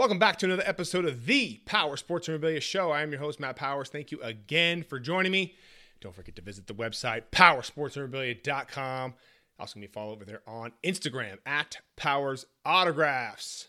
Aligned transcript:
Welcome 0.00 0.18
back 0.18 0.38
to 0.38 0.46
another 0.46 0.62
episode 0.64 1.04
of 1.04 1.26
the 1.26 1.60
Power 1.66 1.94
Sports 1.94 2.26
Memorabilia 2.26 2.62
Show. 2.62 2.90
I 2.90 3.02
am 3.02 3.10
your 3.10 3.20
host, 3.20 3.38
Matt 3.38 3.56
Powers. 3.56 3.90
Thank 3.90 4.10
you 4.10 4.18
again 4.22 4.82
for 4.82 4.98
joining 4.98 5.30
me. 5.30 5.56
Don't 6.00 6.14
forget 6.14 6.34
to 6.36 6.40
visit 6.40 6.66
the 6.66 6.72
website, 6.72 7.24
powersportsmemorabilia.com. 7.32 9.12
Also, 9.58 9.74
give 9.74 9.80
me 9.82 9.86
a 9.88 9.90
follow 9.90 10.12
over 10.12 10.24
there 10.24 10.40
on 10.46 10.72
Instagram 10.82 11.36
at 11.44 11.76
Powers 11.96 12.46
Autographs. 12.64 13.68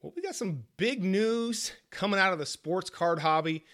Well, 0.00 0.12
we 0.16 0.22
got 0.22 0.34
some 0.34 0.64
big 0.78 1.04
news 1.04 1.70
coming 1.92 2.18
out 2.18 2.32
of 2.32 2.40
the 2.40 2.46
sports 2.46 2.90
card 2.90 3.20
hobby. 3.20 3.64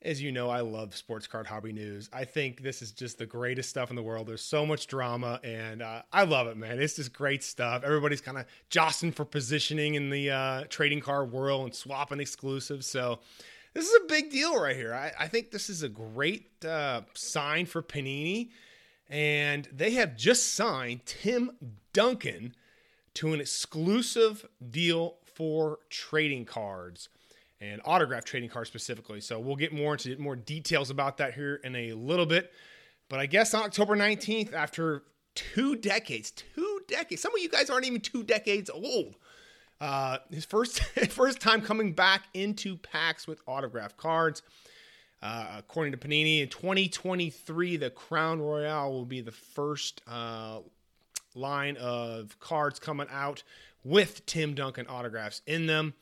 As 0.00 0.22
you 0.22 0.30
know, 0.30 0.48
I 0.48 0.60
love 0.60 0.94
sports 0.94 1.26
card 1.26 1.48
hobby 1.48 1.72
news. 1.72 2.08
I 2.12 2.24
think 2.24 2.62
this 2.62 2.82
is 2.82 2.92
just 2.92 3.18
the 3.18 3.26
greatest 3.26 3.68
stuff 3.68 3.90
in 3.90 3.96
the 3.96 4.02
world. 4.02 4.28
There's 4.28 4.44
so 4.44 4.64
much 4.64 4.86
drama, 4.86 5.40
and 5.42 5.82
uh, 5.82 6.02
I 6.12 6.22
love 6.22 6.46
it, 6.46 6.56
man. 6.56 6.80
It's 6.80 6.94
just 6.94 7.12
great 7.12 7.42
stuff. 7.42 7.82
Everybody's 7.82 8.20
kind 8.20 8.38
of 8.38 8.46
jostling 8.70 9.10
for 9.10 9.24
positioning 9.24 9.96
in 9.96 10.10
the 10.10 10.30
uh, 10.30 10.64
trading 10.68 11.00
card 11.00 11.32
world 11.32 11.64
and 11.64 11.74
swapping 11.74 12.20
exclusives. 12.20 12.86
So, 12.86 13.18
this 13.74 13.88
is 13.88 14.00
a 14.02 14.06
big 14.06 14.30
deal 14.30 14.60
right 14.60 14.76
here. 14.76 14.94
I, 14.94 15.12
I 15.18 15.26
think 15.26 15.50
this 15.50 15.68
is 15.68 15.82
a 15.82 15.88
great 15.88 16.64
uh, 16.64 17.02
sign 17.14 17.66
for 17.66 17.82
Panini, 17.82 18.50
and 19.10 19.68
they 19.72 19.90
have 19.92 20.16
just 20.16 20.54
signed 20.54 21.06
Tim 21.06 21.50
Duncan 21.92 22.54
to 23.14 23.32
an 23.32 23.40
exclusive 23.40 24.46
deal 24.70 25.16
for 25.24 25.80
trading 25.90 26.44
cards 26.44 27.08
and 27.60 27.80
autograph 27.84 28.24
trading 28.24 28.48
cards 28.48 28.68
specifically. 28.68 29.20
So 29.20 29.40
we'll 29.40 29.56
get 29.56 29.72
more 29.72 29.94
into 29.94 30.16
more 30.18 30.36
details 30.36 30.90
about 30.90 31.16
that 31.18 31.34
here 31.34 31.56
in 31.64 31.74
a 31.74 31.92
little 31.92 32.26
bit. 32.26 32.52
But 33.08 33.20
I 33.20 33.26
guess 33.26 33.54
on 33.54 33.62
October 33.62 33.96
19th, 33.96 34.52
after 34.52 35.04
two 35.34 35.76
decades, 35.76 36.30
two 36.30 36.80
decades, 36.88 37.22
some 37.22 37.34
of 37.34 37.40
you 37.40 37.48
guys 37.48 37.70
aren't 37.70 37.86
even 37.86 38.00
two 38.00 38.22
decades 38.22 38.70
old. 38.70 39.16
Uh, 39.80 40.18
his 40.30 40.44
first 40.44 40.80
first 41.10 41.40
time 41.40 41.62
coming 41.62 41.92
back 41.92 42.24
into 42.34 42.76
packs 42.76 43.26
with 43.26 43.40
autograph 43.46 43.96
cards. 43.96 44.42
Uh, 45.20 45.56
according 45.58 45.90
to 45.92 45.98
Panini, 45.98 46.42
in 46.42 46.48
2023, 46.48 47.76
the 47.76 47.90
Crown 47.90 48.40
Royale 48.40 48.92
will 48.92 49.04
be 49.04 49.20
the 49.20 49.32
first 49.32 50.00
uh, 50.06 50.60
line 51.34 51.76
of 51.76 52.38
cards 52.38 52.78
coming 52.78 53.08
out 53.10 53.42
with 53.82 54.24
Tim 54.26 54.54
Duncan 54.54 54.86
autographs 54.86 55.42
in 55.46 55.66
them 55.66 55.94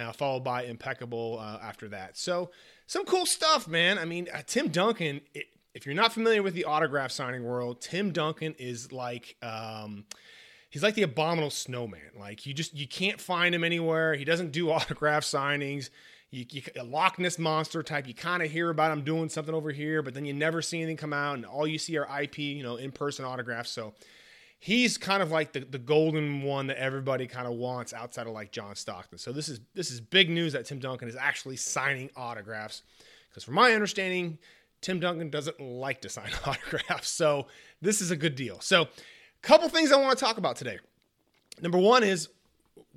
uh, 0.00 0.12
followed 0.12 0.44
by 0.44 0.64
Impeccable 0.64 1.38
uh, 1.40 1.58
after 1.62 1.88
that. 1.88 2.16
So, 2.16 2.50
some 2.86 3.04
cool 3.04 3.26
stuff, 3.26 3.68
man. 3.68 3.98
I 3.98 4.04
mean, 4.04 4.28
uh, 4.32 4.42
Tim 4.46 4.68
Duncan, 4.68 5.20
it, 5.34 5.46
if 5.74 5.86
you're 5.86 5.94
not 5.94 6.12
familiar 6.12 6.42
with 6.42 6.54
the 6.54 6.64
autograph 6.64 7.12
signing 7.12 7.44
world, 7.44 7.80
Tim 7.80 8.12
Duncan 8.12 8.54
is 8.58 8.92
like. 8.92 9.36
Um, 9.42 10.04
he's 10.70 10.82
like 10.82 10.94
the 10.94 11.02
abominable 11.02 11.50
snowman. 11.50 12.12
Like 12.18 12.46
you 12.46 12.54
just 12.54 12.74
you 12.74 12.88
can't 12.88 13.20
find 13.20 13.54
him 13.54 13.64
anywhere. 13.64 14.14
He 14.14 14.24
doesn't 14.24 14.52
do 14.52 14.70
autograph 14.72 15.24
signings. 15.24 15.90
You, 16.30 16.46
you 16.48 16.62
a 16.78 16.84
Loch 16.84 17.18
Ness 17.18 17.38
monster 17.38 17.82
type. 17.82 18.06
You 18.06 18.14
kind 18.14 18.42
of 18.42 18.50
hear 18.50 18.70
about 18.70 18.92
him 18.92 19.02
doing 19.02 19.28
something 19.28 19.54
over 19.54 19.72
here, 19.72 20.00
but 20.00 20.14
then 20.14 20.24
you 20.24 20.32
never 20.32 20.62
see 20.62 20.78
anything 20.78 20.96
come 20.96 21.12
out, 21.12 21.34
and 21.34 21.44
all 21.44 21.66
you 21.66 21.78
see 21.78 21.98
are 21.98 22.22
IP, 22.22 22.38
you 22.38 22.62
know, 22.62 22.76
in 22.76 22.92
person 22.92 23.24
autographs. 23.24 23.70
So 23.70 23.92
he's 24.60 24.98
kind 24.98 25.22
of 25.22 25.30
like 25.32 25.52
the, 25.52 25.60
the 25.60 25.78
golden 25.78 26.42
one 26.42 26.68
that 26.68 26.78
everybody 26.78 27.26
kind 27.26 27.46
of 27.48 27.54
wants 27.54 27.92
outside 27.92 28.26
of 28.26 28.34
like 28.34 28.52
John 28.52 28.76
Stockton. 28.76 29.18
So 29.18 29.32
this 29.32 29.48
is 29.48 29.60
this 29.74 29.90
is 29.90 30.00
big 30.00 30.30
news 30.30 30.52
that 30.52 30.66
Tim 30.66 30.78
Duncan 30.78 31.08
is 31.08 31.16
actually 31.16 31.56
signing 31.56 32.10
autographs. 32.14 32.82
Because 33.28 33.42
from 33.42 33.54
my 33.54 33.72
understanding, 33.72 34.38
Tim 34.82 35.00
Duncan 35.00 35.30
doesn't 35.30 35.60
like 35.60 36.02
to 36.02 36.08
sign 36.08 36.30
autographs. 36.46 37.08
So 37.08 37.46
this 37.80 38.00
is 38.00 38.10
a 38.10 38.16
good 38.16 38.36
deal. 38.36 38.60
So 38.60 38.82
a 38.82 38.88
couple 39.42 39.68
things 39.68 39.90
I 39.90 39.96
want 39.96 40.16
to 40.16 40.24
talk 40.24 40.36
about 40.36 40.56
today. 40.56 40.78
Number 41.60 41.78
one 41.78 42.04
is 42.04 42.28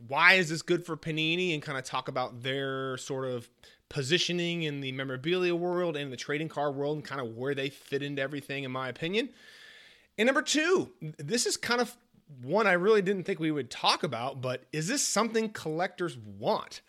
why 0.08 0.34
is 0.34 0.50
this 0.50 0.62
good 0.62 0.86
for 0.86 0.98
Panini 0.98 1.54
and 1.54 1.62
kind 1.62 1.78
of 1.78 1.86
talk 1.86 2.08
about 2.08 2.44
their 2.44 2.98
sort 2.98 3.26
of 3.26 3.50
positioning 3.88 4.64
in 4.64 4.82
the 4.82 4.92
memorabilia 4.92 5.56
world 5.56 5.96
and 5.96 6.12
the 6.12 6.18
trading 6.18 6.50
card 6.50 6.76
world 6.76 6.98
and 6.98 7.06
kind 7.06 7.22
of 7.22 7.38
where 7.38 7.54
they 7.54 7.70
fit 7.70 8.02
into 8.02 8.22
everything 8.22 8.64
in 8.64 8.72
my 8.72 8.90
opinion. 8.90 9.30
And 10.18 10.28
number 10.28 10.42
two, 10.42 10.92
this 11.18 11.46
is 11.46 11.58
kind 11.58 11.82
of 11.82 11.96
one 12.42 12.68
I 12.68 12.74
really 12.74 13.02
didn't 13.02 13.24
think 13.24 13.40
we 13.40 13.52
would 13.52 13.70
talk 13.70 14.04
about, 14.04 14.42
but 14.42 14.64
is 14.72 14.88
this 14.88 15.02
something 15.02 15.50
collectors 15.50 16.18
want? 16.18 16.82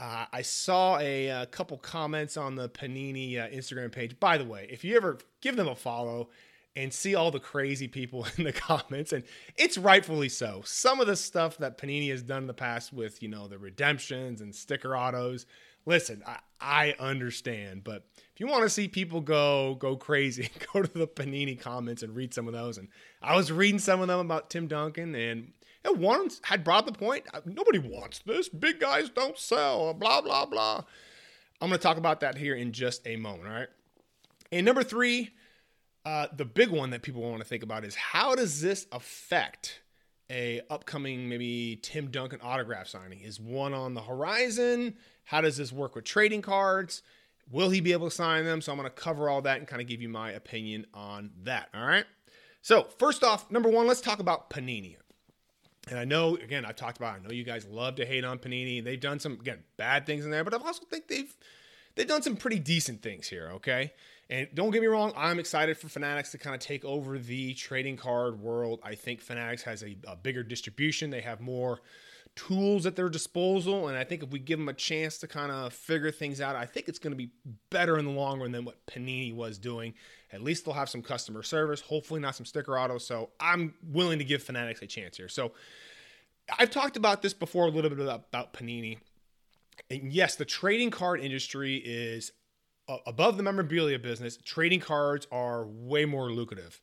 Uh, 0.00 0.26
I 0.32 0.42
saw 0.42 0.98
a, 0.98 1.28
a, 1.28 1.46
couple 1.46 1.78
comments 1.78 2.36
on 2.36 2.56
the 2.56 2.68
Panini 2.68 3.38
uh, 3.38 3.48
Instagram 3.48 3.92
page. 3.92 4.18
By 4.18 4.38
the 4.38 4.44
way, 4.44 4.66
if 4.70 4.82
you 4.84 4.96
ever 4.96 5.18
give 5.40 5.56
them 5.56 5.68
a 5.68 5.76
follow 5.76 6.30
and 6.74 6.92
see 6.92 7.14
all 7.14 7.30
the 7.30 7.38
crazy 7.38 7.86
people 7.86 8.26
in 8.36 8.44
the 8.44 8.52
comments, 8.52 9.12
and 9.12 9.22
it's 9.56 9.78
rightfully 9.78 10.28
so. 10.28 10.62
Some 10.64 11.00
of 11.00 11.06
the 11.06 11.16
stuff 11.16 11.58
that 11.58 11.78
Panini 11.78 12.10
has 12.10 12.22
done 12.22 12.42
in 12.42 12.46
the 12.48 12.54
past 12.54 12.92
with, 12.92 13.22
you 13.22 13.28
know, 13.28 13.46
the 13.46 13.58
redemptions 13.58 14.40
and 14.40 14.54
sticker 14.54 14.96
autos, 14.96 15.46
listen, 15.86 16.22
I, 16.26 16.38
I 16.60 16.94
understand, 16.98 17.84
but 17.84 18.06
if 18.34 18.40
you 18.40 18.46
want 18.46 18.62
to 18.64 18.70
see 18.70 18.88
people 18.88 19.20
go 19.20 19.76
go 19.76 19.96
crazy, 19.96 20.50
go 20.72 20.82
to 20.82 20.98
the 20.98 21.06
Panini 21.06 21.58
comments 21.58 22.02
and 22.02 22.14
read 22.14 22.34
some 22.34 22.48
of 22.48 22.54
those. 22.54 22.78
And 22.78 22.88
I 23.22 23.36
was 23.36 23.52
reading 23.52 23.78
some 23.78 24.00
of 24.00 24.08
them 24.08 24.20
about 24.20 24.50
Tim 24.50 24.66
Duncan, 24.66 25.14
and 25.14 25.52
one 25.96 26.28
had 26.42 26.64
brought 26.64 26.86
the 26.86 26.92
point: 26.92 27.26
nobody 27.44 27.78
wants 27.78 28.20
this. 28.20 28.48
Big 28.48 28.80
guys 28.80 29.10
don't 29.10 29.38
sell. 29.38 29.92
Blah 29.94 30.22
blah 30.22 30.46
blah. 30.46 30.82
I'm 31.60 31.68
going 31.68 31.78
to 31.78 31.82
talk 31.82 31.96
about 31.96 32.20
that 32.20 32.36
here 32.36 32.54
in 32.54 32.72
just 32.72 33.06
a 33.06 33.16
moment. 33.16 33.48
All 33.48 33.54
right. 33.54 33.68
And 34.52 34.66
number 34.66 34.82
three, 34.82 35.30
uh, 36.04 36.26
the 36.36 36.44
big 36.44 36.68
one 36.68 36.90
that 36.90 37.02
people 37.02 37.22
want 37.22 37.42
to 37.42 37.48
think 37.48 37.62
about 37.62 37.84
is 37.84 37.94
how 37.94 38.34
does 38.34 38.60
this 38.60 38.86
affect 38.92 39.80
a 40.30 40.60
upcoming 40.70 41.28
maybe 41.28 41.78
Tim 41.82 42.10
Duncan 42.10 42.40
autograph 42.42 42.88
signing? 42.88 43.20
Is 43.20 43.40
one 43.40 43.74
on 43.74 43.94
the 43.94 44.02
horizon? 44.02 44.96
How 45.24 45.40
does 45.40 45.56
this 45.56 45.72
work 45.72 45.94
with 45.94 46.04
trading 46.04 46.42
cards? 46.42 47.02
Will 47.50 47.70
he 47.70 47.80
be 47.80 47.92
able 47.92 48.08
to 48.08 48.14
sign 48.14 48.44
them? 48.44 48.60
So 48.60 48.72
I'm 48.72 48.78
going 48.78 48.88
to 48.88 48.94
cover 48.94 49.28
all 49.28 49.42
that 49.42 49.58
and 49.58 49.66
kind 49.68 49.82
of 49.82 49.88
give 49.88 50.00
you 50.00 50.08
my 50.08 50.30
opinion 50.30 50.86
on 50.94 51.30
that. 51.42 51.68
All 51.74 51.86
right. 51.86 52.06
So, 52.62 52.86
first 52.98 53.22
off, 53.22 53.50
number 53.50 53.68
one, 53.68 53.86
let's 53.86 54.00
talk 54.00 54.20
about 54.20 54.48
Panini. 54.48 54.96
And 55.90 55.98
I 55.98 56.04
know, 56.04 56.36
again, 56.36 56.64
I've 56.64 56.76
talked 56.76 56.96
about. 56.96 57.16
I 57.16 57.18
know 57.22 57.30
you 57.30 57.44
guys 57.44 57.66
love 57.66 57.96
to 57.96 58.06
hate 58.06 58.24
on 58.24 58.38
Panini. 58.38 58.82
They've 58.82 58.98
done 58.98 59.20
some 59.20 59.34
again 59.34 59.58
bad 59.76 60.06
things 60.06 60.24
in 60.24 60.30
there, 60.30 60.44
but 60.44 60.54
I 60.54 60.56
also 60.56 60.84
think 60.86 61.08
they've 61.08 61.36
they've 61.94 62.08
done 62.08 62.22
some 62.22 62.36
pretty 62.36 62.58
decent 62.58 63.02
things 63.02 63.28
here. 63.28 63.50
Okay, 63.56 63.92
and 64.30 64.48
don't 64.54 64.70
get 64.70 64.80
me 64.80 64.88
wrong, 64.88 65.12
I'm 65.16 65.38
excited 65.38 65.76
for 65.76 65.88
Fanatics 65.88 66.30
to 66.32 66.38
kind 66.38 66.54
of 66.54 66.60
take 66.60 66.84
over 66.84 67.18
the 67.18 67.54
trading 67.54 67.96
card 67.96 68.40
world. 68.40 68.80
I 68.82 68.94
think 68.94 69.20
Fanatics 69.20 69.62
has 69.62 69.82
a, 69.82 69.96
a 70.06 70.16
bigger 70.16 70.42
distribution. 70.42 71.10
They 71.10 71.20
have 71.20 71.40
more 71.40 71.80
tools 72.36 72.86
at 72.86 72.96
their 72.96 73.08
disposal. 73.08 73.88
And 73.88 73.96
I 73.96 74.04
think 74.04 74.22
if 74.22 74.30
we 74.30 74.38
give 74.38 74.58
them 74.58 74.68
a 74.68 74.74
chance 74.74 75.18
to 75.18 75.28
kind 75.28 75.52
of 75.52 75.72
figure 75.72 76.10
things 76.10 76.40
out, 76.40 76.56
I 76.56 76.66
think 76.66 76.88
it's 76.88 76.98
going 76.98 77.12
to 77.12 77.16
be 77.16 77.30
better 77.70 77.98
in 77.98 78.04
the 78.06 78.10
long 78.10 78.40
run 78.40 78.52
than 78.52 78.64
what 78.64 78.84
Panini 78.86 79.34
was 79.34 79.58
doing. 79.58 79.94
At 80.32 80.42
least 80.42 80.64
they'll 80.64 80.74
have 80.74 80.88
some 80.88 81.02
customer 81.02 81.42
service, 81.42 81.80
hopefully 81.80 82.20
not 82.20 82.34
some 82.34 82.46
sticker 82.46 82.78
auto. 82.78 82.98
So 82.98 83.30
I'm 83.38 83.74
willing 83.92 84.18
to 84.18 84.24
give 84.24 84.42
Fanatics 84.42 84.82
a 84.82 84.86
chance 84.86 85.16
here. 85.16 85.28
So 85.28 85.52
I've 86.58 86.70
talked 86.70 86.96
about 86.96 87.22
this 87.22 87.34
before 87.34 87.66
a 87.66 87.70
little 87.70 87.90
bit 87.90 88.00
about, 88.00 88.24
about 88.28 88.52
Panini. 88.52 88.98
And 89.90 90.12
yes, 90.12 90.34
the 90.36 90.44
trading 90.44 90.90
card 90.90 91.20
industry 91.20 91.76
is 91.76 92.32
above 93.06 93.36
the 93.36 93.42
memorabilia 93.42 93.98
business. 93.98 94.38
Trading 94.44 94.80
cards 94.80 95.26
are 95.30 95.66
way 95.66 96.04
more 96.04 96.30
lucrative 96.30 96.80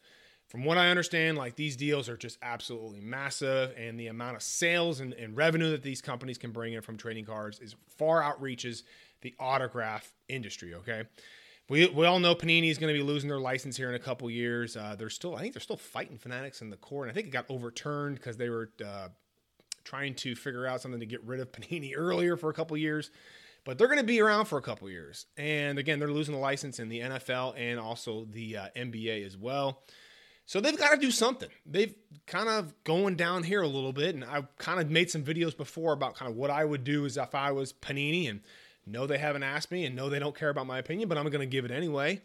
from 0.51 0.65
what 0.65 0.77
I 0.77 0.89
understand, 0.89 1.37
like 1.37 1.55
these 1.55 1.77
deals 1.77 2.09
are 2.09 2.17
just 2.17 2.37
absolutely 2.41 2.99
massive, 2.99 3.73
and 3.77 3.97
the 3.97 4.07
amount 4.07 4.35
of 4.35 4.41
sales 4.41 4.99
and, 4.99 5.13
and, 5.13 5.37
revenue 5.37 5.71
that 5.71 5.81
these 5.81 6.01
companies 6.01 6.37
can 6.37 6.51
bring 6.51 6.73
in 6.73 6.81
from 6.81 6.97
trading 6.97 7.23
cards 7.23 7.61
is 7.61 7.73
far 7.97 8.21
outreaches 8.21 8.83
the 9.21 9.33
autograph 9.39 10.11
industry. 10.27 10.73
Okay, 10.73 11.03
we, 11.69 11.87
we 11.87 12.05
all 12.05 12.19
know 12.19 12.35
Panini 12.35 12.69
is 12.69 12.77
going 12.77 12.93
to 12.93 12.99
be 12.99 13.01
losing 13.01 13.29
their 13.29 13.39
license 13.39 13.77
here 13.77 13.87
in 13.87 13.95
a 13.95 13.99
couple 13.99 14.29
years. 14.29 14.75
Uh, 14.75 14.93
they're 14.99 15.09
still, 15.09 15.37
I 15.37 15.39
think, 15.39 15.53
they're 15.53 15.61
still 15.61 15.77
fighting 15.77 16.17
Fanatics 16.17 16.61
in 16.61 16.69
the 16.69 16.75
court, 16.75 17.07
and 17.07 17.11
I 17.11 17.15
think 17.15 17.27
it 17.27 17.31
got 17.31 17.45
overturned 17.47 18.17
because 18.17 18.35
they 18.35 18.49
were 18.49 18.71
uh, 18.85 19.07
trying 19.85 20.15
to 20.15 20.35
figure 20.35 20.67
out 20.67 20.81
something 20.81 20.99
to 20.99 21.05
get 21.05 21.23
rid 21.23 21.39
of 21.39 21.49
Panini 21.53 21.93
earlier 21.95 22.35
for 22.35 22.49
a 22.49 22.53
couple 22.53 22.75
years. 22.75 23.09
But 23.63 23.77
they're 23.77 23.87
going 23.87 23.99
to 23.99 24.05
be 24.05 24.19
around 24.21 24.45
for 24.45 24.57
a 24.57 24.61
couple 24.61 24.89
years, 24.89 25.27
and 25.37 25.77
again, 25.77 25.99
they're 25.99 26.11
losing 26.11 26.33
the 26.33 26.41
license 26.41 26.79
in 26.79 26.89
the 26.89 27.01
NFL 27.01 27.53
and 27.57 27.79
also 27.79 28.25
the 28.31 28.57
uh, 28.57 28.65
NBA 28.75 29.25
as 29.25 29.37
well. 29.37 29.83
So 30.47 30.59
they've 30.59 30.77
got 30.77 30.91
to 30.91 30.97
do 30.97 31.11
something. 31.11 31.49
They've 31.65 31.93
kind 32.25 32.49
of 32.49 32.73
going 32.83 33.15
down 33.15 33.43
here 33.43 33.61
a 33.61 33.67
little 33.67 33.93
bit, 33.93 34.15
and 34.15 34.25
I've 34.25 34.53
kind 34.57 34.79
of 34.79 34.89
made 34.89 35.11
some 35.11 35.23
videos 35.23 35.55
before 35.55 35.93
about 35.93 36.15
kind 36.15 36.29
of 36.29 36.35
what 36.35 36.49
I 36.49 36.65
would 36.65 36.83
do 36.83 37.05
as 37.05 37.17
if 37.17 37.35
I 37.35 37.51
was 37.51 37.71
Panini, 37.71 38.29
and 38.29 38.41
no, 38.85 39.05
they 39.05 39.19
haven't 39.19 39.43
asked 39.43 39.71
me, 39.71 39.85
and 39.85 39.95
no, 39.95 40.09
they 40.09 40.19
don't 40.19 40.35
care 40.35 40.49
about 40.49 40.65
my 40.65 40.79
opinion, 40.79 41.07
but 41.07 41.17
I'm 41.17 41.29
going 41.29 41.39
to 41.39 41.45
give 41.45 41.65
it 41.65 41.71
anyway. 41.71 42.21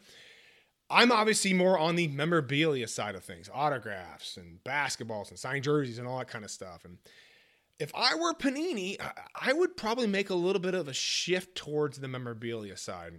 I'm 0.89 1.11
obviously 1.11 1.53
more 1.53 1.79
on 1.79 1.97
the 1.97 2.09
memorabilia 2.09 2.87
side 2.87 3.15
of 3.15 3.25
things, 3.25 3.51
autographs 3.53 4.37
and 4.37 4.63
basketballs 4.65 5.31
and 5.31 5.39
signed 5.39 5.65
jerseys 5.65 5.99
and 5.99 6.07
all 6.07 6.19
that 6.19 6.29
kind 6.29 6.45
of 6.45 6.51
stuff. 6.51 6.85
And 6.85 6.99
if 7.79 7.93
I 7.95 8.15
were 8.15 8.33
Panini, 8.35 8.97
I 9.35 9.53
would 9.53 9.77
probably 9.77 10.07
make 10.07 10.31
a 10.31 10.35
little 10.35 10.61
bit 10.61 10.75
of 10.75 10.89
a 10.89 10.95
shift 10.95 11.55
towards 11.57 11.99
the 11.99 12.09
memorabilia 12.09 12.77
side 12.77 13.15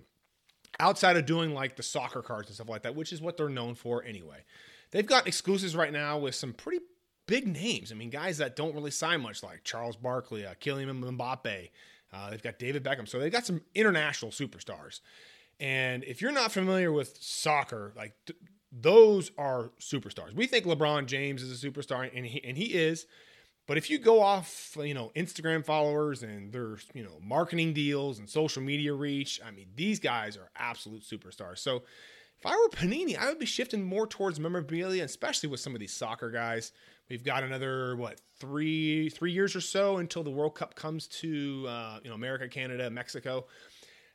outside 0.80 1.18
of 1.18 1.25
doing 1.25 1.54
like 1.54 1.75
the 1.75 1.83
soccer 1.83 2.21
cards 2.21 2.50
and 2.50 2.56
stuff 2.56 2.69
like 2.69 2.83
that, 2.83 2.95
which 2.95 3.12
is 3.12 3.21
what 3.21 3.38
they're 3.38 3.50
known 3.50 3.75
for 3.75 4.04
anyway. 4.04 4.44
They've 4.92 5.06
got 5.06 5.27
exclusives 5.27 5.75
right 5.75 5.92
now 5.92 6.18
with 6.18 6.36
some 6.36 6.54
pretty 6.54 6.83
big 7.25 7.48
names. 7.48 7.92
I 7.92 7.95
mean, 7.95 8.09
guys 8.09 8.38
that 8.38 8.56
don't 8.56 8.74
really 8.74 8.92
sign 8.92 9.21
much, 9.21 9.44
like 9.44 9.63
Charles 9.63 9.95
Barkley, 9.95 10.45
uh, 10.45 10.54
Kylian 10.62 11.18
Mbappe. 11.18 11.69
Uh, 12.13 12.30
they've 12.30 12.42
got 12.42 12.57
David 12.57 12.83
Beckham. 12.83 13.07
So 13.07 13.19
they've 13.19 13.31
got 13.31 13.45
some 13.45 13.62
international 13.75 14.31
superstars. 14.31 15.01
And 15.59 16.04
if 16.04 16.21
you're 16.21 16.31
not 16.31 16.51
familiar 16.51 16.92
with 16.92 17.18
soccer, 17.19 17.92
like 17.98 18.13
th- 18.25 18.39
those 18.71 19.31
are 19.38 19.71
superstars. 19.80 20.33
We 20.33 20.48
think 20.48 20.65
LeBron 20.65 21.07
James 21.07 21.42
is 21.42 21.63
a 21.63 21.68
superstar, 21.68 22.09
and 22.15 22.25
he 22.25 22.44
and 22.44 22.57
he 22.57 22.65
is. 22.65 23.07
But 23.68 23.78
if 23.78 23.90
you 23.90 24.00
go 24.00 24.22
off, 24.22 24.78
you 24.80 24.94
know, 24.94 25.12
Instagram 25.16 25.64
followers 25.64 26.24
and 26.24 26.54
their, 26.54 26.78
you 26.94 27.04
know, 27.04 27.19
marketing 27.22 27.74
deals 27.74 28.18
and 28.18 28.30
social 28.30 28.64
media 28.64 28.94
reach, 28.94 29.42
I 29.46 29.52
mean, 29.52 29.68
these 29.75 30.00
guys 30.00 30.38
are 30.38 30.50
absolute 30.56 31.04
superstars. 31.04 31.58
So 31.60 31.84
if 32.40 32.46
I 32.46 32.52
were 32.52 32.69
Panini, 32.69 33.18
I 33.18 33.28
would 33.28 33.40
be 33.40 33.46
shifting 33.46 33.84
more 33.84 34.08
towards 34.08 34.40
memorabilia, 34.40 35.04
especially 35.04 35.50
with 35.50 35.60
some 35.60 35.74
of 35.74 35.80
these 35.80 35.94
soccer 35.94 36.31
guys. 36.31 36.72
We've 37.10 37.24
got 37.24 37.44
another 37.44 37.96
what 37.96 38.22
three 38.40 39.10
three 39.10 39.31
years 39.31 39.56
or 39.56 39.62
so 39.62 39.98
until 39.98 40.24
the 40.24 40.30
World 40.30 40.56
Cup 40.56 40.75
comes 40.75 41.08
to 41.08 41.66
uh, 41.68 42.00
you 42.04 42.10
know 42.10 42.16
America, 42.16 42.48
Canada, 42.48 42.90
Mexico. 42.90 43.48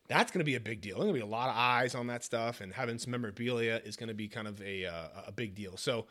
That's 0.09 0.31
going 0.31 0.41
to 0.41 0.45
be 0.45 0.57
a 0.57 0.61
big 0.61 0.81
deal. 0.81 0.97
There's 0.97 1.07
going 1.07 1.21
to 1.21 1.27
be 1.27 1.31
a 1.31 1.37
lot 1.37 1.49
of 1.49 1.57
eyes 1.57 1.95
on 1.95 2.07
that 2.09 2.23
stuff, 2.23 2.61
and 2.61 2.73
having 2.73 2.99
some 2.99 3.11
memorabilia 3.11 3.81
is 3.85 3.97
going 3.97 4.09
to 4.09 4.15
be 4.15 4.29
kind 4.29 4.47
of 4.47 4.61
a 4.63 4.87
uh, 4.87 5.09
a 5.27 5.33
big 5.33 5.55
deal. 5.55 5.77
So 5.77 6.07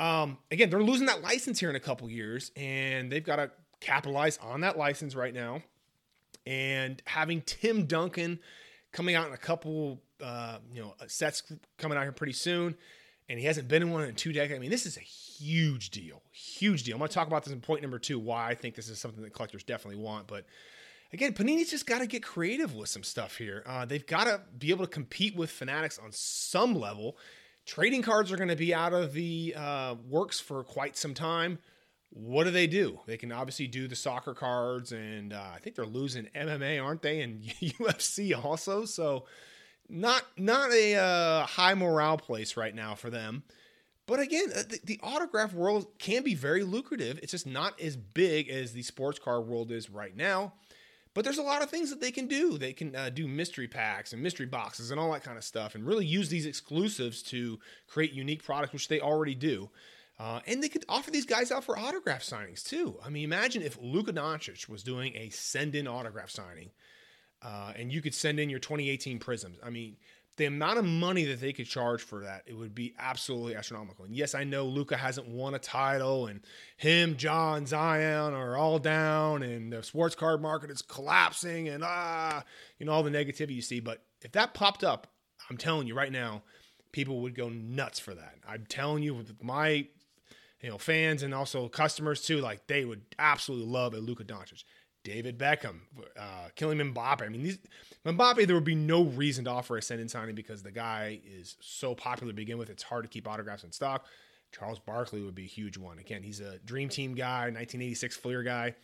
um, 0.00 0.38
again, 0.50 0.70
they're 0.70 0.82
losing 0.82 1.06
that 1.06 1.20
license 1.20 1.60
here 1.60 1.68
in 1.68 1.76
a 1.76 1.80
couple 1.80 2.08
years, 2.08 2.50
and 2.56 3.12
they've 3.12 3.24
got 3.24 3.36
to 3.36 3.50
capitalize 3.80 4.38
on 4.38 4.62
that 4.62 4.78
license 4.78 5.14
right 5.14 5.34
now. 5.34 5.62
And 6.46 7.02
having 7.04 7.42
Tim 7.42 7.84
Duncan 7.84 8.38
coming 8.92 9.14
out 9.14 9.28
in 9.28 9.34
a 9.34 9.38
couple, 9.38 10.00
uh, 10.22 10.58
you 10.72 10.80
know, 10.80 10.94
sets 11.06 11.42
coming 11.76 11.98
out 11.98 12.02
here 12.02 12.12
pretty 12.12 12.32
soon, 12.32 12.76
and 13.28 13.38
he 13.38 13.44
hasn't 13.44 13.68
been 13.68 13.82
in 13.82 13.90
one 13.90 14.04
in 14.04 14.14
two 14.14 14.32
decades. 14.32 14.56
I 14.56 14.58
mean, 14.58 14.70
this 14.70 14.86
is 14.86 14.96
a 14.96 15.00
huge 15.00 15.90
deal, 15.90 16.22
huge 16.32 16.84
deal. 16.84 16.94
I'm 16.94 17.00
going 17.00 17.10
to 17.10 17.14
talk 17.14 17.26
about 17.26 17.44
this 17.44 17.52
in 17.52 17.60
point 17.60 17.82
number 17.82 17.98
two. 17.98 18.18
Why 18.18 18.48
I 18.48 18.54
think 18.54 18.76
this 18.76 18.88
is 18.88 18.98
something 18.98 19.22
that 19.22 19.34
collectors 19.34 19.64
definitely 19.64 20.02
want, 20.02 20.26
but 20.26 20.46
again, 21.12 21.34
Panini's 21.34 21.70
just 21.70 21.86
got 21.86 21.98
to 21.98 22.06
get 22.06 22.22
creative 22.22 22.74
with 22.74 22.88
some 22.88 23.02
stuff 23.02 23.36
here. 23.36 23.62
Uh, 23.66 23.84
they've 23.84 24.06
got 24.06 24.24
to 24.24 24.40
be 24.58 24.70
able 24.70 24.86
to 24.86 24.90
compete 24.90 25.36
with 25.36 25.50
Fanatics 25.50 25.98
on 25.98 26.10
some 26.10 26.74
level. 26.74 27.18
Trading 27.70 28.02
cards 28.02 28.32
are 28.32 28.36
going 28.36 28.48
to 28.48 28.56
be 28.56 28.74
out 28.74 28.92
of 28.92 29.12
the 29.12 29.54
uh, 29.56 29.94
works 30.08 30.40
for 30.40 30.64
quite 30.64 30.96
some 30.96 31.14
time. 31.14 31.60
What 32.08 32.42
do 32.42 32.50
they 32.50 32.66
do? 32.66 32.98
They 33.06 33.16
can 33.16 33.30
obviously 33.30 33.68
do 33.68 33.86
the 33.86 33.94
soccer 33.94 34.34
cards, 34.34 34.90
and 34.90 35.32
uh, 35.32 35.40
I 35.54 35.60
think 35.60 35.76
they're 35.76 35.86
losing 35.86 36.24
MMA, 36.34 36.82
aren't 36.82 37.02
they? 37.02 37.20
And 37.20 37.40
UFC 37.62 38.44
also. 38.44 38.86
So 38.86 39.26
not 39.88 40.24
not 40.36 40.72
a 40.72 40.96
uh, 40.96 41.46
high 41.46 41.74
morale 41.74 42.18
place 42.18 42.56
right 42.56 42.74
now 42.74 42.96
for 42.96 43.08
them. 43.08 43.44
But 44.04 44.18
again, 44.18 44.48
uh, 44.52 44.62
the, 44.68 44.80
the, 44.82 45.00
autograph 45.04 45.52
world 45.52 45.96
can 46.00 46.24
be 46.24 46.34
very 46.34 46.64
lucrative. 46.64 47.20
It's 47.22 47.30
just 47.30 47.46
not 47.46 47.80
as 47.80 47.96
big 47.96 48.48
as 48.48 48.72
the 48.72 48.82
sports 48.82 49.20
card 49.20 49.46
world 49.46 49.70
is 49.70 49.88
right 49.88 50.16
now. 50.16 50.54
But 51.14 51.24
there's 51.24 51.38
a 51.38 51.42
lot 51.42 51.62
of 51.62 51.70
things 51.70 51.90
that 51.90 52.00
they 52.00 52.12
can 52.12 52.28
do. 52.28 52.56
They 52.56 52.72
can 52.72 52.94
uh, 52.94 53.10
do 53.10 53.26
mystery 53.26 53.66
packs 53.66 54.12
and 54.12 54.22
mystery 54.22 54.46
boxes 54.46 54.90
and 54.90 55.00
all 55.00 55.12
that 55.12 55.24
kind 55.24 55.36
of 55.36 55.44
stuff, 55.44 55.74
and 55.74 55.86
really 55.86 56.06
use 56.06 56.28
these 56.28 56.46
exclusives 56.46 57.22
to 57.24 57.58
create 57.88 58.12
unique 58.12 58.44
products, 58.44 58.72
which 58.72 58.88
they 58.88 59.00
already 59.00 59.34
do. 59.34 59.70
Uh, 60.20 60.40
and 60.46 60.62
they 60.62 60.68
could 60.68 60.84
offer 60.88 61.10
these 61.10 61.24
guys 61.24 61.50
out 61.50 61.64
for 61.64 61.78
autograph 61.78 62.22
signings 62.22 62.62
too. 62.62 62.98
I 63.04 63.08
mean, 63.08 63.24
imagine 63.24 63.62
if 63.62 63.78
Luka 63.80 64.12
Doncic 64.12 64.68
was 64.68 64.82
doing 64.82 65.16
a 65.16 65.30
send 65.30 65.74
in 65.74 65.88
autograph 65.88 66.30
signing, 66.30 66.70
uh, 67.42 67.72
and 67.74 67.90
you 67.90 68.02
could 68.02 68.14
send 68.14 68.38
in 68.38 68.50
your 68.50 68.58
2018 68.58 69.18
Prizms. 69.18 69.56
I 69.64 69.70
mean, 69.70 69.96
the 70.40 70.46
amount 70.46 70.78
of 70.78 70.86
money 70.86 71.24
that 71.26 71.38
they 71.38 71.52
could 71.52 71.66
charge 71.66 72.00
for 72.00 72.22
that, 72.22 72.44
it 72.46 72.56
would 72.56 72.74
be 72.74 72.94
absolutely 72.98 73.54
astronomical. 73.54 74.06
And 74.06 74.16
yes, 74.16 74.34
I 74.34 74.42
know 74.42 74.64
Luka 74.64 74.96
hasn't 74.96 75.28
won 75.28 75.54
a 75.54 75.58
title, 75.58 76.28
and 76.28 76.40
him, 76.78 77.14
Ja, 77.20 77.60
Zion 77.66 78.32
are 78.32 78.56
all 78.56 78.78
down, 78.78 79.42
and 79.42 79.70
the 79.70 79.82
sports 79.82 80.14
card 80.14 80.40
market 80.40 80.70
is 80.70 80.80
collapsing, 80.80 81.68
and 81.68 81.84
ah, 81.84 82.42
you 82.78 82.86
know 82.86 82.92
all 82.92 83.02
the 83.02 83.10
negativity 83.10 83.50
you 83.54 83.60
see. 83.60 83.80
But 83.80 84.02
if 84.22 84.32
that 84.32 84.54
popped 84.54 84.82
up, 84.82 85.08
I'm 85.50 85.58
telling 85.58 85.86
you 85.86 85.94
right 85.94 86.10
now, 86.10 86.42
people 86.90 87.20
would 87.20 87.34
go 87.34 87.50
nuts 87.50 87.98
for 87.98 88.14
that. 88.14 88.36
I'm 88.48 88.64
telling 88.66 89.02
you, 89.02 89.12
with 89.12 89.42
my 89.42 89.88
you 90.62 90.70
know, 90.70 90.78
fans 90.78 91.22
and 91.22 91.34
also 91.34 91.68
customers 91.68 92.22
too, 92.22 92.40
like 92.40 92.66
they 92.66 92.86
would 92.86 93.02
absolutely 93.18 93.66
love 93.66 93.92
a 93.92 93.98
Luka 93.98 94.24
Doncic. 94.24 94.64
David 95.02 95.38
Beckham, 95.38 95.80
uh, 96.18 96.48
Kylian 96.56 96.92
Mbappe. 96.92 97.22
I 97.22 97.28
mean, 97.28 97.42
these 97.42 97.58
Mbappe, 98.04 98.46
there 98.46 98.54
would 98.54 98.64
be 98.64 98.74
no 98.74 99.04
reason 99.04 99.44
to 99.44 99.50
offer 99.50 99.76
a 99.76 99.82
send-in 99.82 100.08
signing 100.08 100.34
because 100.34 100.62
the 100.62 100.70
guy 100.70 101.20
is 101.24 101.56
so 101.60 101.94
popular 101.94 102.32
to 102.32 102.36
begin 102.36 102.58
with. 102.58 102.70
It's 102.70 102.82
hard 102.82 103.04
to 103.04 103.08
keep 103.08 103.26
autographs 103.28 103.64
in 103.64 103.72
stock. 103.72 104.06
Charles 104.52 104.78
Barkley 104.78 105.22
would 105.22 105.34
be 105.34 105.44
a 105.44 105.48
huge 105.48 105.78
one. 105.78 105.98
Again, 105.98 106.22
he's 106.22 106.40
a 106.40 106.58
Dream 106.58 106.88
Team 106.88 107.14
guy, 107.14 107.44
1986 107.44 108.16
Fleer 108.16 108.42
guy. 108.42 108.74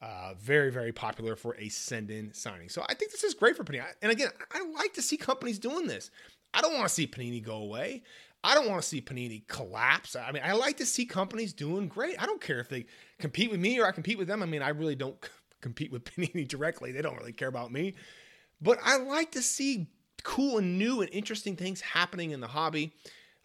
Uh, 0.00 0.34
very, 0.40 0.70
very 0.72 0.90
popular 0.90 1.36
for 1.36 1.54
a 1.56 1.68
send-in 1.68 2.34
signing. 2.34 2.68
So 2.68 2.82
I 2.88 2.94
think 2.94 3.12
this 3.12 3.22
is 3.22 3.34
great 3.34 3.56
for 3.56 3.62
Panini. 3.62 3.84
And 4.02 4.10
again, 4.10 4.30
I 4.52 4.64
like 4.76 4.94
to 4.94 5.02
see 5.02 5.16
companies 5.16 5.60
doing 5.60 5.86
this. 5.86 6.10
I 6.52 6.60
don't 6.60 6.74
want 6.74 6.88
to 6.88 6.94
see 6.94 7.06
Panini 7.06 7.42
go 7.42 7.56
away. 7.58 8.02
I 8.44 8.54
don't 8.54 8.68
want 8.68 8.82
to 8.82 8.88
see 8.88 9.00
Panini 9.00 9.46
collapse. 9.46 10.16
I 10.16 10.32
mean, 10.32 10.42
I 10.44 10.52
like 10.54 10.78
to 10.78 10.86
see 10.86 11.06
companies 11.06 11.52
doing 11.52 11.86
great. 11.86 12.20
I 12.20 12.26
don't 12.26 12.40
care 12.40 12.58
if 12.58 12.68
they 12.68 12.86
compete 13.20 13.52
with 13.52 13.60
me 13.60 13.78
or 13.78 13.86
I 13.86 13.92
compete 13.92 14.18
with 14.18 14.26
them. 14.26 14.42
I 14.42 14.46
mean, 14.46 14.62
I 14.62 14.70
really 14.70 14.96
don't 14.96 15.16
compete 15.62 15.90
with 15.90 16.04
Panini 16.16 16.46
directly. 16.46 16.92
They 16.92 17.02
don't 17.02 17.16
really 17.16 17.32
care 17.32 17.48
about 17.48 17.72
me. 17.72 17.94
But 18.60 18.78
I 18.84 18.98
like 18.98 19.32
to 19.32 19.42
see 19.42 19.88
cool 20.22 20.58
and 20.58 20.78
new 20.78 21.00
and 21.00 21.10
interesting 21.12 21.56
things 21.56 21.80
happening 21.80 22.30
in 22.30 22.40
the 22.40 22.46
hobby 22.46 22.92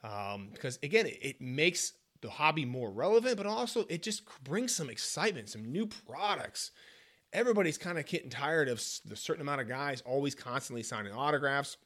um, 0.04 0.50
because, 0.54 0.78
again, 0.84 1.08
it, 1.08 1.18
it 1.22 1.42
makes 1.42 1.94
the 2.22 2.30
hobby 2.30 2.66
more 2.66 2.92
relevant, 2.92 3.38
but 3.38 3.46
also 3.46 3.86
it 3.90 4.04
just 4.04 4.24
brings 4.44 4.76
some 4.76 4.90
excitement, 4.90 5.50
some 5.50 5.72
new 5.72 5.88
products. 5.88 6.72
Everybody's 7.34 7.78
kind 7.78 7.98
of 7.98 8.06
getting 8.06 8.30
tired 8.30 8.70
of 8.70 8.84
the 9.06 9.16
certain 9.16 9.42
amount 9.42 9.62
of 9.62 9.68
guys 9.68 10.02
always 10.02 10.36
constantly 10.36 10.84
signing 10.84 11.14
autographs. 11.14 11.78